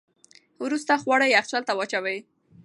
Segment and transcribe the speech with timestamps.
[0.63, 2.17] وروسته خواړه یخچال ته واچوئ.